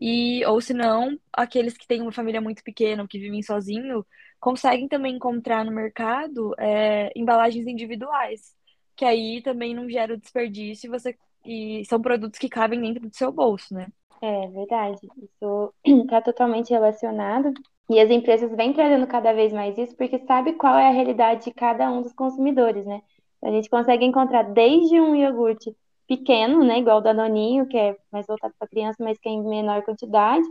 E, 0.00 0.45
ou 0.47 0.61
se 0.61 0.73
não, 0.75 1.19
aqueles 1.33 1.76
que 1.76 1.87
têm 1.87 2.02
uma 2.02 2.12
família 2.12 2.40
muito 2.40 2.62
pequena 2.62 3.02
ou 3.02 3.09
que 3.09 3.19
vivem 3.19 3.43
sozinho, 3.43 4.07
conseguem 4.40 4.88
também 4.88 5.17
encontrar 5.17 5.64
no 5.64 5.73
mercado 5.73 6.55
é, 6.59 7.11
embalagens 7.17 7.67
individuais, 7.67 8.55
que 8.99 9.05
aí 9.05 9.40
também 9.40 9.73
não 9.76 9.88
gera 9.88 10.12
o 10.12 10.17
desperdício 10.17 10.88
e, 10.88 10.90
você, 10.90 11.17
e 11.47 11.85
são 11.85 12.02
produtos 12.02 12.37
que 12.37 12.49
cabem 12.49 12.81
dentro 12.81 13.09
do 13.09 13.17
seu 13.17 13.31
bolso, 13.31 13.73
né? 13.73 13.87
É 14.21 14.49
verdade, 14.49 14.99
isso 15.23 15.73
está 15.85 16.21
totalmente 16.26 16.71
relacionado. 16.71 17.52
E 17.88 18.00
as 18.00 18.11
empresas 18.11 18.50
vêm 18.57 18.73
trazendo 18.73 19.07
cada 19.07 19.33
vez 19.33 19.52
mais 19.52 19.78
isso 19.78 19.97
porque 19.97 20.19
sabe 20.26 20.55
qual 20.55 20.76
é 20.76 20.88
a 20.88 20.93
realidade 20.93 21.45
de 21.45 21.52
cada 21.52 21.88
um 21.93 22.02
dos 22.02 22.12
consumidores, 22.12 22.85
né? 22.85 23.00
A 23.40 23.52
gente 23.52 23.71
consegue 23.71 24.05
encontrar 24.05 24.43
desde 24.43 25.00
um 25.00 25.14
iogurte 25.14 25.73
pequeno, 26.09 26.64
né, 26.64 26.78
igual 26.78 26.99
o 26.99 27.00
Danoninho, 27.00 27.69
que 27.69 27.76
é 27.76 27.97
mais 28.11 28.26
voltado 28.26 28.52
para 28.59 28.67
criança, 28.67 28.97
mas 28.99 29.17
que 29.19 29.28
é 29.28 29.33
em 29.33 29.45
menor 29.45 29.83
quantidade, 29.83 30.45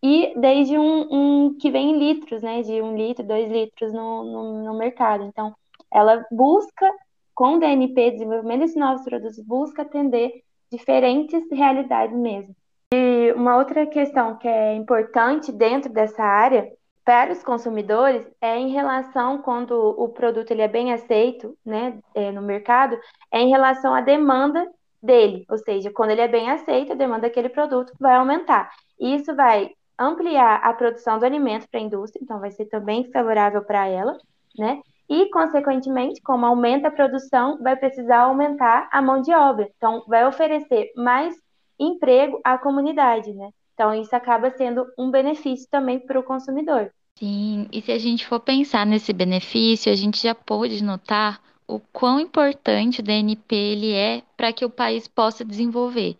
e 0.00 0.32
desde 0.38 0.78
um, 0.78 1.08
um, 1.10 1.54
que 1.58 1.70
vem 1.70 1.90
em 1.90 1.98
litros, 1.98 2.42
né, 2.42 2.62
de 2.62 2.80
um 2.80 2.94
litro, 2.96 3.26
dois 3.26 3.50
litros 3.50 3.92
no, 3.92 4.22
no, 4.22 4.64
no 4.64 4.78
mercado. 4.78 5.24
Então, 5.24 5.52
ela 5.90 6.24
busca, 6.30 6.88
com 7.34 7.58
DNP, 7.58 8.12
desenvolvimento 8.12 8.60
desses 8.60 8.76
novos 8.76 9.04
produtos, 9.04 9.38
busca 9.44 9.82
atender 9.82 10.42
diferentes 10.70 11.42
realidades 11.50 12.16
mesmo. 12.16 12.54
E 12.94 13.32
uma 13.32 13.56
outra 13.56 13.86
questão 13.86 14.36
que 14.36 14.48
é 14.48 14.74
importante 14.74 15.50
dentro 15.50 15.92
dessa 15.92 16.22
área 16.22 16.70
para 17.04 17.32
os 17.32 17.42
consumidores 17.42 18.24
é 18.40 18.56
em 18.58 18.70
relação 18.70 19.38
quando 19.38 19.72
o 19.72 20.08
produto 20.08 20.50
ele 20.50 20.62
é 20.62 20.68
bem 20.68 20.92
aceito, 20.92 21.56
né, 21.64 21.98
é, 22.14 22.30
no 22.30 22.42
mercado, 22.42 22.98
é 23.30 23.40
em 23.40 23.48
relação 23.48 23.94
à 23.94 24.00
demanda 24.00 24.70
dele, 25.02 25.44
ou 25.50 25.58
seja, 25.58 25.90
quando 25.90 26.10
ele 26.10 26.20
é 26.20 26.28
bem 26.28 26.50
aceito, 26.50 26.92
a 26.92 26.96
demanda 26.96 27.22
daquele 27.22 27.48
produto 27.48 27.92
vai 27.98 28.14
aumentar. 28.14 28.70
E 29.00 29.16
isso 29.16 29.34
vai 29.34 29.70
ampliar 29.98 30.60
a 30.62 30.72
produção 30.72 31.18
do 31.18 31.24
alimento 31.24 31.68
para 31.68 31.80
a 31.80 31.82
indústria, 31.82 32.22
então 32.22 32.38
vai 32.38 32.50
ser 32.52 32.66
também 32.66 33.10
favorável 33.10 33.62
para 33.64 33.86
ela, 33.86 34.16
né? 34.56 34.80
E, 35.08 35.30
consequentemente, 35.30 36.20
como 36.22 36.46
aumenta 36.46 36.88
a 36.88 36.92
produção, 36.92 37.58
vai 37.62 37.76
precisar 37.76 38.20
aumentar 38.20 38.88
a 38.92 39.02
mão 39.02 39.20
de 39.20 39.32
obra. 39.32 39.68
Então, 39.76 40.04
vai 40.06 40.26
oferecer 40.26 40.92
mais 40.96 41.34
emprego 41.78 42.40
à 42.44 42.56
comunidade, 42.56 43.32
né? 43.32 43.50
Então, 43.74 43.94
isso 43.94 44.14
acaba 44.14 44.50
sendo 44.50 44.86
um 44.98 45.10
benefício 45.10 45.66
também 45.70 45.98
para 45.98 46.18
o 46.18 46.22
consumidor. 46.22 46.92
Sim, 47.18 47.68
e 47.72 47.82
se 47.82 47.92
a 47.92 47.98
gente 47.98 48.26
for 48.26 48.40
pensar 48.40 48.86
nesse 48.86 49.12
benefício, 49.12 49.92
a 49.92 49.94
gente 49.94 50.22
já 50.22 50.34
pôde 50.34 50.82
notar 50.82 51.40
o 51.74 51.80
quão 51.92 52.20
importante 52.20 53.00
o 53.00 53.02
DNP 53.02 53.54
ele 53.54 53.92
é 53.92 54.22
para 54.36 54.52
que 54.52 54.64
o 54.64 54.70
país 54.70 55.08
possa 55.08 55.44
desenvolver, 55.44 56.16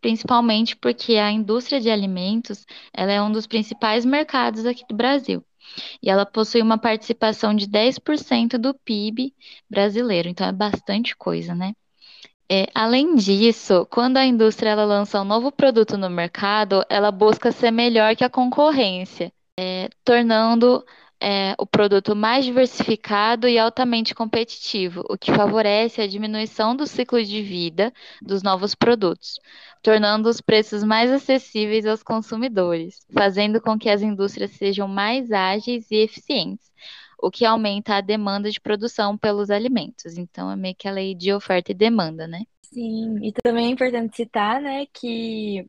principalmente 0.00 0.76
porque 0.76 1.16
a 1.16 1.30
indústria 1.30 1.80
de 1.80 1.90
alimentos 1.90 2.66
ela 2.92 3.12
é 3.12 3.22
um 3.22 3.30
dos 3.30 3.46
principais 3.46 4.04
mercados 4.04 4.66
aqui 4.66 4.84
do 4.88 4.96
Brasil. 4.96 5.44
E 6.02 6.10
ela 6.10 6.24
possui 6.26 6.62
uma 6.62 6.78
participação 6.78 7.54
de 7.54 7.66
10% 7.66 8.58
do 8.58 8.74
PIB 8.74 9.34
brasileiro, 9.68 10.28
então 10.28 10.46
é 10.46 10.52
bastante 10.52 11.16
coisa, 11.16 11.54
né? 11.54 11.72
É, 12.50 12.66
além 12.74 13.16
disso, 13.16 13.86
quando 13.90 14.16
a 14.18 14.24
indústria 14.24 14.70
ela 14.70 14.84
lança 14.84 15.20
um 15.20 15.24
novo 15.24 15.50
produto 15.50 15.98
no 15.98 16.08
mercado, 16.08 16.84
ela 16.88 17.10
busca 17.10 17.50
ser 17.50 17.72
melhor 17.72 18.14
que 18.14 18.22
a 18.22 18.30
concorrência, 18.30 19.32
é, 19.58 19.88
tornando 20.04 20.84
é, 21.20 21.54
o 21.58 21.66
produto 21.66 22.14
mais 22.14 22.44
diversificado 22.44 23.48
e 23.48 23.58
altamente 23.58 24.14
competitivo, 24.14 25.02
o 25.08 25.16
que 25.16 25.32
favorece 25.32 26.00
a 26.00 26.06
diminuição 26.06 26.76
do 26.76 26.86
ciclo 26.86 27.22
de 27.22 27.42
vida 27.42 27.92
dos 28.20 28.42
novos 28.42 28.74
produtos, 28.74 29.38
tornando 29.82 30.28
os 30.28 30.40
preços 30.40 30.82
mais 30.82 31.10
acessíveis 31.10 31.86
aos 31.86 32.02
consumidores, 32.02 33.06
fazendo 33.12 33.60
com 33.60 33.78
que 33.78 33.88
as 33.88 34.02
indústrias 34.02 34.50
sejam 34.52 34.86
mais 34.86 35.30
ágeis 35.32 35.90
e 35.90 35.96
eficientes, 35.96 36.70
o 37.18 37.30
que 37.30 37.44
aumenta 37.44 37.94
a 37.96 38.00
demanda 38.00 38.50
de 38.50 38.60
produção 38.60 39.16
pelos 39.16 39.50
alimentos. 39.50 40.18
Então, 40.18 40.50
é 40.50 40.56
meio 40.56 40.74
que 40.74 40.86
a 40.86 40.92
lei 40.92 41.14
de 41.14 41.32
oferta 41.32 41.72
e 41.72 41.74
demanda, 41.74 42.26
né? 42.26 42.42
Sim, 42.62 43.18
e 43.22 43.32
também 43.32 43.66
é 43.66 43.70
importante 43.70 44.16
citar, 44.16 44.60
né, 44.60 44.86
que, 44.92 45.66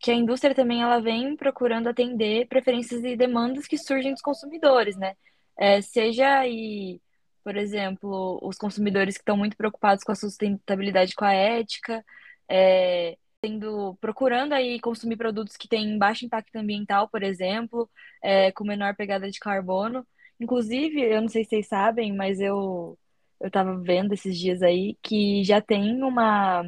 que 0.00 0.10
a 0.10 0.14
indústria 0.14 0.54
também 0.54 0.82
ela 0.82 1.00
vem 1.00 1.36
procurando 1.36 1.88
atender 1.88 2.48
preferências 2.48 3.04
e 3.04 3.16
demandas 3.16 3.66
que 3.66 3.78
surgem 3.78 4.12
dos 4.12 4.22
consumidores, 4.22 4.96
né? 4.96 5.14
É, 5.58 5.82
seja 5.82 6.38
aí, 6.40 7.00
por 7.44 7.56
exemplo, 7.56 8.38
os 8.42 8.56
consumidores 8.56 9.16
que 9.16 9.20
estão 9.22 9.36
muito 9.36 9.56
preocupados 9.56 10.02
com 10.04 10.12
a 10.12 10.14
sustentabilidade, 10.14 11.14
com 11.14 11.24
a 11.24 11.34
ética, 11.34 12.04
é, 12.48 13.16
tendo, 13.40 13.96
procurando 14.00 14.54
aí 14.54 14.80
consumir 14.80 15.16
produtos 15.16 15.56
que 15.56 15.68
têm 15.68 15.98
baixo 15.98 16.24
impacto 16.24 16.56
ambiental, 16.56 17.08
por 17.08 17.22
exemplo, 17.22 17.88
é, 18.22 18.52
com 18.52 18.64
menor 18.64 18.96
pegada 18.96 19.30
de 19.30 19.38
carbono. 19.38 20.06
Inclusive, 20.40 21.00
eu 21.02 21.20
não 21.20 21.28
sei 21.28 21.44
se 21.44 21.50
vocês 21.50 21.68
sabem, 21.68 22.14
mas 22.14 22.40
eu 22.40 22.98
eu 23.40 23.48
estava 23.48 23.74
vendo 23.78 24.12
esses 24.12 24.38
dias 24.38 24.62
aí 24.62 24.96
que 25.02 25.42
já 25.44 25.60
tem 25.62 26.02
uma 26.02 26.62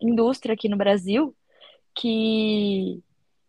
indústria 0.00 0.54
aqui 0.54 0.68
no 0.68 0.76
Brasil 0.76 1.36
que 1.94 3.02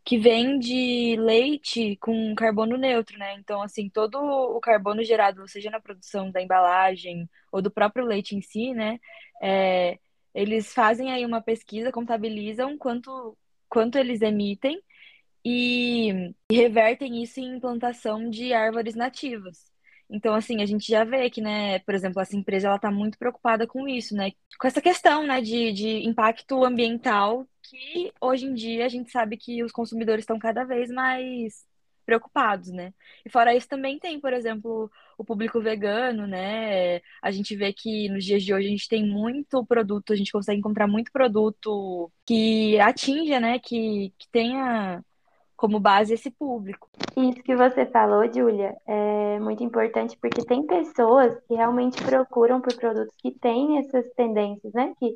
que 0.06 0.20
vende 0.20 1.16
leite 1.18 1.98
com 1.98 2.36
carbono 2.36 2.78
neutro, 2.78 3.18
né? 3.18 3.34
Então, 3.40 3.62
assim, 3.64 3.90
todo 3.90 4.18
o 4.20 4.60
carbono 4.60 5.04
gerado, 5.04 5.48
seja 5.48 5.72
na 5.72 5.80
produção 5.80 6.30
da 6.30 6.40
embalagem 6.42 7.28
ou 7.52 7.60
do 7.60 7.72
próprio 7.72 8.06
leite 8.06 8.36
em 8.36 8.42
si, 8.42 8.72
né? 8.74 9.00
É, 9.42 9.98
eles 10.34 10.72
fazem 10.74 11.12
aí 11.12 11.26
uma 11.26 11.42
pesquisa, 11.42 11.92
contabilizam 11.92 12.78
quanto, 12.78 13.36
quanto 13.68 13.98
eles 13.98 14.22
emitem 14.22 14.80
e, 15.44 16.34
e 16.52 16.56
revertem 16.56 17.24
isso 17.24 17.40
em 17.40 17.56
implantação 17.56 18.30
de 18.30 18.54
árvores 18.54 18.96
nativas. 18.96 19.72
Então, 20.10 20.34
assim, 20.36 20.62
a 20.62 20.66
gente 20.66 20.88
já 20.88 21.04
vê 21.04 21.30
que, 21.30 21.42
né, 21.42 21.80
por 21.80 21.96
exemplo, 21.96 22.22
essa 22.22 22.36
empresa 22.36 22.68
ela 22.68 22.76
está 22.76 22.92
muito 22.92 23.18
preocupada 23.18 23.66
com 23.68 23.88
isso, 23.88 24.16
né? 24.16 24.32
Com 24.60 24.68
essa 24.68 24.82
questão, 24.82 25.26
né, 25.26 25.42
de, 25.42 25.72
de 25.74 26.08
impacto 26.08 26.64
ambiental 26.64 27.48
que 27.64 28.12
hoje 28.22 28.46
em 28.46 28.54
dia 28.54 28.86
a 28.86 28.90
gente 28.90 29.12
sabe 29.12 29.38
que 29.38 29.64
os 29.64 29.72
consumidores 29.72 30.24
estão 30.24 30.38
cada 30.38 30.64
vez 30.64 30.90
mais 30.92 31.66
preocupados, 32.06 32.70
né? 32.72 32.94
E 33.26 33.30
fora 33.30 33.56
isso 33.56 33.68
também 33.68 33.98
tem, 34.00 34.20
por 34.20 34.32
exemplo, 34.32 34.92
o 35.18 35.26
público 35.26 35.60
vegano, 35.62 36.28
né? 36.28 37.02
A 37.22 37.32
gente 37.32 37.56
vê 37.56 37.74
que 37.74 38.08
nos 38.10 38.24
dias 38.24 38.44
de 38.44 38.54
hoje 38.54 38.68
a 38.68 38.70
gente 38.70 38.88
tem 38.88 39.04
muito 39.06 39.66
produto, 39.66 40.14
a 40.14 40.16
gente 40.16 40.32
consegue 40.32 40.60
encontrar 40.60 40.88
muito 40.88 41.12
produto 41.12 42.12
que 42.26 42.80
atinja, 42.80 43.40
né? 43.40 43.60
Que, 43.60 44.14
que 44.18 44.30
tenha 44.32 45.04
como 45.56 45.80
base 45.80 46.14
esse 46.14 46.30
público. 46.30 46.90
Isso 47.16 47.42
que 47.44 47.56
você 47.56 47.86
falou, 47.86 48.24
Júlia, 48.32 48.76
é 48.86 49.40
muito 49.40 49.64
importante 49.64 50.18
porque 50.22 50.46
tem 50.46 50.66
pessoas 50.66 51.40
que 51.48 51.56
realmente 51.56 52.04
procuram 52.04 52.60
por 52.62 52.76
produtos 52.76 53.16
que 53.18 53.32
têm 53.32 53.80
essas 53.80 54.06
tendências, 54.16 54.74
né? 54.74 54.94
Que 55.00 55.16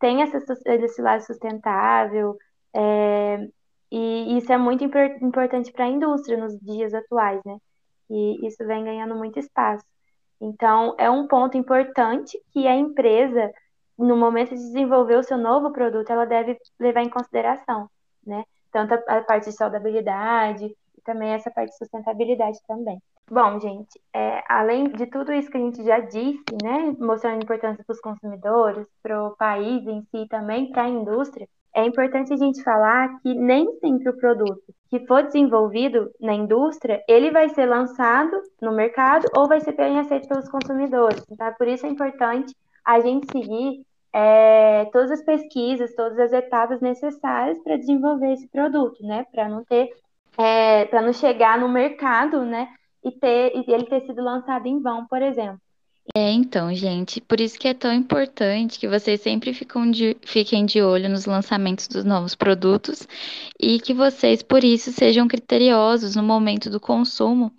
tem 0.00 0.22
essa, 0.22 0.38
esse 0.66 1.02
lado 1.02 1.22
sustentável, 1.22 2.36
é, 2.74 3.48
e 3.90 4.36
isso 4.36 4.52
é 4.52 4.58
muito 4.58 4.82
importante 4.84 5.70
para 5.70 5.84
a 5.84 5.88
indústria 5.88 6.36
nos 6.36 6.58
dias 6.58 6.92
atuais, 6.92 7.40
né? 7.44 7.56
E 8.10 8.46
isso 8.46 8.66
vem 8.66 8.84
ganhando 8.84 9.14
muito 9.14 9.38
espaço. 9.38 9.84
Então, 10.40 10.94
é 10.98 11.08
um 11.08 11.28
ponto 11.28 11.56
importante 11.56 12.36
que 12.52 12.66
a 12.66 12.74
empresa, 12.74 13.50
no 13.96 14.16
momento 14.16 14.50
de 14.50 14.56
desenvolver 14.56 15.16
o 15.16 15.22
seu 15.22 15.38
novo 15.38 15.72
produto, 15.72 16.10
ela 16.10 16.24
deve 16.24 16.58
levar 16.78 17.02
em 17.02 17.08
consideração, 17.08 17.88
né? 18.26 18.44
Tanto 18.74 18.94
a, 18.94 19.20
parte 19.22 19.50
de 19.50 19.52
saudabilidade 19.52 20.66
e 20.66 21.00
também 21.02 21.30
essa 21.30 21.48
parte 21.48 21.70
de 21.70 21.78
sustentabilidade 21.78 22.58
também. 22.66 23.00
Bom, 23.30 23.60
gente, 23.60 24.00
é, 24.12 24.42
além 24.48 24.88
de 24.88 25.06
tudo 25.06 25.32
isso 25.32 25.48
que 25.48 25.56
a 25.56 25.60
gente 25.60 25.84
já 25.84 26.00
disse, 26.00 26.42
né, 26.60 26.92
mostrando 26.98 27.40
a 27.40 27.44
importância 27.44 27.84
para 27.84 27.94
os 27.94 28.00
consumidores, 28.00 28.88
para 29.00 29.28
o 29.28 29.36
país 29.36 29.86
em 29.86 30.02
si 30.10 30.26
também, 30.28 30.72
para 30.72 30.82
a 30.82 30.88
indústria, 30.88 31.48
é 31.72 31.84
importante 31.84 32.32
a 32.32 32.36
gente 32.36 32.64
falar 32.64 33.20
que 33.20 33.32
nem 33.32 33.78
sempre 33.78 34.10
o 34.10 34.16
produto 34.16 34.74
que 34.90 35.06
for 35.06 35.22
desenvolvido 35.22 36.10
na 36.20 36.34
indústria, 36.34 37.02
ele 37.08 37.30
vai 37.30 37.48
ser 37.48 37.66
lançado 37.66 38.40
no 38.60 38.72
mercado 38.72 39.28
ou 39.36 39.48
vai 39.48 39.60
ser 39.60 39.72
bem 39.72 39.98
aceito 39.98 40.28
pelos 40.28 40.48
consumidores. 40.48 41.24
Então, 41.30 41.52
por 41.54 41.66
isso 41.66 41.86
é 41.86 41.88
importante 41.88 42.54
a 42.84 43.00
gente 43.00 43.26
seguir 43.30 43.84
é, 44.14 44.84
todas 44.92 45.10
as 45.10 45.24
pesquisas, 45.24 45.92
todas 45.96 46.16
as 46.20 46.32
etapas 46.32 46.80
necessárias 46.80 47.58
para 47.64 47.76
desenvolver 47.76 48.32
esse 48.32 48.46
produto, 48.46 49.02
né? 49.02 49.26
Para 49.32 49.48
não 49.48 49.64
ter, 49.64 49.90
é, 50.38 50.84
para 50.84 51.02
não 51.02 51.12
chegar 51.12 51.58
no 51.58 51.68
mercado, 51.68 52.44
né? 52.44 52.68
E 53.04 53.10
ter 53.10 53.52
e 53.56 53.64
ele 53.72 53.86
ter 53.86 54.02
sido 54.06 54.22
lançado 54.22 54.66
em 54.66 54.80
vão, 54.80 55.04
por 55.06 55.20
exemplo. 55.20 55.58
É, 56.14 56.30
então, 56.30 56.72
gente, 56.74 57.20
por 57.20 57.40
isso 57.40 57.58
que 57.58 57.66
é 57.66 57.74
tão 57.74 57.92
importante 57.92 58.78
que 58.78 58.86
vocês 58.86 59.20
sempre 59.20 59.52
de, 59.90 60.16
fiquem 60.22 60.64
de 60.64 60.80
olho 60.80 61.08
nos 61.08 61.24
lançamentos 61.24 61.88
dos 61.88 62.04
novos 62.04 62.34
produtos 62.34 63.08
e 63.58 63.80
que 63.80 63.94
vocês, 63.94 64.42
por 64.42 64.62
isso, 64.62 64.92
sejam 64.92 65.26
criteriosos 65.26 66.14
no 66.14 66.22
momento 66.22 66.70
do 66.70 66.78
consumo 66.78 67.50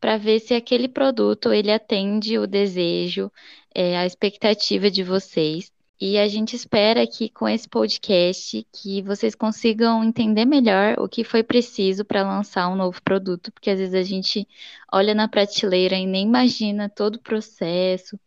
para 0.00 0.18
ver 0.18 0.38
se 0.38 0.54
aquele 0.54 0.86
produto 0.86 1.52
ele 1.52 1.72
atende 1.72 2.38
o 2.38 2.46
desejo, 2.46 3.32
é, 3.74 3.96
a 3.96 4.06
expectativa 4.06 4.90
de 4.90 5.02
vocês 5.02 5.73
E 6.00 6.18
a 6.18 6.26
gente 6.26 6.56
espera 6.56 7.06
que 7.06 7.28
com 7.28 7.48
esse 7.48 7.68
podcast 7.68 8.66
que 8.72 9.00
vocês 9.02 9.34
consigam 9.34 10.02
entender 10.02 10.44
melhor 10.44 10.96
o 10.98 11.08
que 11.08 11.22
foi 11.22 11.42
preciso 11.42 12.04
para 12.04 12.22
lançar 12.22 12.68
um 12.68 12.74
novo 12.76 13.00
produto, 13.02 13.52
porque 13.52 13.70
às 13.70 13.78
vezes 13.78 13.94
a 13.94 14.02
gente 14.02 14.46
olha 14.92 15.14
na 15.14 15.28
prateleira 15.28 15.96
e 15.96 16.06
nem 16.06 16.26
imagina 16.26 16.88
todo 16.88 17.16
o 17.16 17.22
processo, 17.22 18.18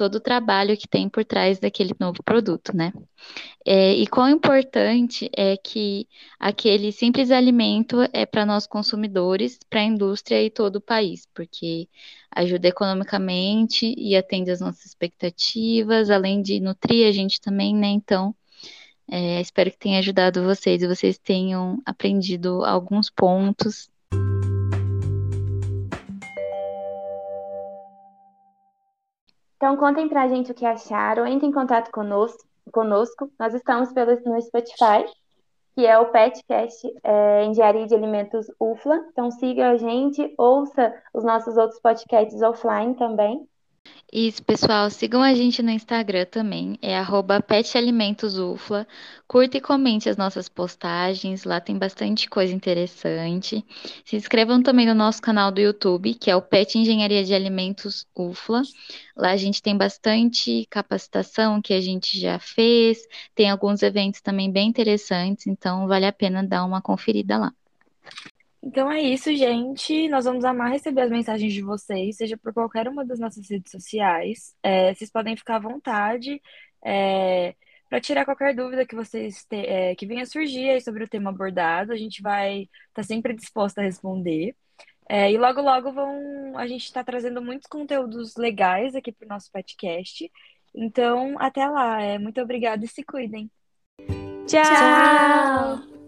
todo 0.00 0.14
o 0.14 0.20
trabalho 0.20 0.78
que 0.78 0.88
tem 0.88 1.10
por 1.10 1.26
trás 1.26 1.58
daquele 1.58 1.94
novo 2.00 2.22
produto, 2.22 2.74
né? 2.74 2.90
É, 3.66 3.92
e 3.92 4.06
quão 4.06 4.30
importante 4.30 5.28
é 5.36 5.58
que 5.58 6.08
aquele 6.38 6.90
simples 6.90 7.30
alimento 7.30 7.98
é 8.10 8.24
para 8.24 8.46
nós 8.46 8.66
consumidores, 8.66 9.58
para 9.68 9.80
a 9.80 9.84
indústria 9.84 10.42
e 10.42 10.48
todo 10.48 10.76
o 10.76 10.80
país, 10.80 11.28
porque 11.34 11.86
ajuda 12.34 12.68
economicamente 12.68 13.94
e 13.94 14.16
atende 14.16 14.50
às 14.50 14.60
nossas 14.60 14.86
expectativas, 14.86 16.08
além 16.08 16.40
de 16.40 16.60
nutrir 16.60 17.06
a 17.06 17.12
gente 17.12 17.38
também, 17.38 17.74
né? 17.76 17.88
Então, 17.88 18.34
é, 19.06 19.38
espero 19.42 19.70
que 19.70 19.78
tenha 19.78 19.98
ajudado 19.98 20.42
vocês 20.42 20.82
e 20.82 20.88
vocês 20.88 21.18
tenham 21.18 21.78
aprendido 21.84 22.64
alguns 22.64 23.10
pontos 23.10 23.90
Então, 29.60 29.76
contem 29.76 30.08
pra 30.08 30.26
gente 30.26 30.50
o 30.50 30.54
que 30.54 30.64
acharam, 30.64 31.26
entrem 31.26 31.50
em 31.50 31.52
contato 31.52 31.90
conosco. 31.90 32.48
conosco. 32.72 33.30
Nós 33.38 33.52
estamos 33.52 33.92
pelo, 33.92 34.18
no 34.24 34.40
Spotify, 34.40 35.04
que 35.74 35.86
é 35.86 35.98
o 35.98 36.06
Petcast 36.06 36.90
é, 37.04 37.44
Engenharia 37.44 37.86
de 37.86 37.94
Alimentos 37.94 38.46
UFLA. 38.58 39.04
Então, 39.12 39.30
siga 39.30 39.68
a 39.72 39.76
gente, 39.76 40.34
ouça 40.38 40.94
os 41.12 41.22
nossos 41.22 41.58
outros 41.58 41.78
podcasts 41.78 42.40
offline 42.40 42.94
também. 42.94 43.46
Isso, 44.12 44.42
pessoal, 44.42 44.90
sigam 44.90 45.22
a 45.22 45.32
gente 45.34 45.62
no 45.62 45.70
Instagram 45.70 46.26
também, 46.26 46.76
é 46.82 46.96
petalimentosufla. 47.46 48.84
Curta 49.28 49.58
e 49.58 49.60
comente 49.60 50.08
as 50.08 50.16
nossas 50.16 50.48
postagens, 50.48 51.44
lá 51.44 51.60
tem 51.60 51.78
bastante 51.78 52.28
coisa 52.28 52.52
interessante. 52.52 53.64
Se 54.04 54.16
inscrevam 54.16 54.62
também 54.62 54.84
no 54.84 54.94
nosso 54.94 55.22
canal 55.22 55.52
do 55.52 55.60
YouTube, 55.60 56.14
que 56.14 56.28
é 56.28 56.34
o 56.34 56.42
Pet 56.42 56.76
Engenharia 56.76 57.22
de 57.22 57.32
Alimentos 57.32 58.04
UFLA. 58.16 58.62
Lá 59.16 59.30
a 59.30 59.36
gente 59.36 59.62
tem 59.62 59.76
bastante 59.76 60.66
capacitação 60.68 61.62
que 61.62 61.72
a 61.72 61.80
gente 61.80 62.18
já 62.18 62.40
fez, 62.40 62.98
tem 63.34 63.48
alguns 63.48 63.80
eventos 63.80 64.20
também 64.20 64.50
bem 64.50 64.68
interessantes, 64.68 65.46
então 65.46 65.86
vale 65.86 66.06
a 66.06 66.12
pena 66.12 66.42
dar 66.42 66.64
uma 66.64 66.82
conferida 66.82 67.38
lá. 67.38 67.52
Então 68.62 68.90
é 68.92 69.00
isso, 69.00 69.34
gente. 69.34 70.08
Nós 70.08 70.24
vamos 70.26 70.44
amar 70.44 70.70
receber 70.70 71.02
as 71.02 71.10
mensagens 71.10 71.52
de 71.52 71.62
vocês, 71.62 72.16
seja 72.16 72.36
por 72.36 72.52
qualquer 72.52 72.88
uma 72.88 73.04
das 73.04 73.18
nossas 73.18 73.48
redes 73.48 73.70
sociais. 73.70 74.54
É, 74.62 74.94
vocês 74.94 75.10
podem 75.10 75.36
ficar 75.36 75.56
à 75.56 75.58
vontade 75.60 76.40
é, 76.84 77.54
para 77.88 78.00
tirar 78.00 78.24
qualquer 78.24 78.54
dúvida 78.54 78.86
que 78.86 78.94
vocês 78.94 79.44
te, 79.44 79.56
é, 79.56 79.94
que 79.94 80.06
venha 80.06 80.26
surgir 80.26 80.70
aí 80.70 80.80
sobre 80.80 81.04
o 81.04 81.08
tema 81.08 81.30
abordado. 81.30 81.92
A 81.92 81.96
gente 81.96 82.22
vai 82.22 82.62
estar 82.62 82.70
tá 82.94 83.02
sempre 83.02 83.34
disposta 83.34 83.80
a 83.80 83.84
responder. 83.84 84.54
É, 85.08 85.32
e 85.32 85.36
logo, 85.36 85.60
logo 85.60 85.92
vão, 85.92 86.56
a 86.56 86.68
gente 86.68 86.84
está 86.84 87.02
trazendo 87.02 87.42
muitos 87.42 87.66
conteúdos 87.66 88.36
legais 88.36 88.94
aqui 88.94 89.10
para 89.10 89.26
o 89.26 89.28
nosso 89.28 89.50
podcast. 89.50 90.30
Então, 90.74 91.36
até 91.38 91.66
lá. 91.66 92.00
É, 92.00 92.18
muito 92.18 92.40
obrigada 92.40 92.84
e 92.84 92.88
se 92.88 93.02
cuidem. 93.02 93.50
Tchau! 94.46 94.62
Tchau. 94.62 95.99